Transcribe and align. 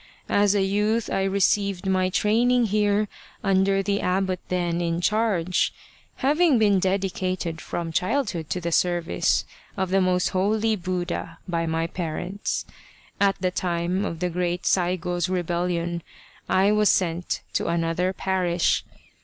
As 0.29 0.55
a 0.55 0.63
youth 0.63 1.11
I 1.11 1.25
received 1.25 1.85
my 1.85 2.09
training 2.09 2.65
here 2.73 3.07
under 3.43 3.83
the 3.83 4.01
abbot 4.01 4.39
then 4.47 4.81
in 4.81 4.99
charge, 4.99 5.71
having 6.15 6.57
been 6.57 6.79
dedicated 6.79 7.61
from 7.61 7.91
childhood 7.91 8.49
to 8.49 8.59
the 8.59 8.71
service 8.71 9.45
of 9.77 9.91
the 9.91 10.01
most 10.01 10.29
holy 10.29 10.75
Buddha 10.75 11.37
by 11.47 11.67
my 11.67 11.85
parents. 11.85 12.65
At 13.19 13.39
the 13.41 13.51
time 13.51 14.03
of 14.03 14.21
the 14.21 14.29
great 14.31 14.65
Saigo's 14.65 15.29
rebellion 15.29 16.01
I 16.49 16.71
was 16.71 16.89
sent 16.89 17.41
to 17.53 17.67
another 17.67 18.11
parish. 18.11 18.83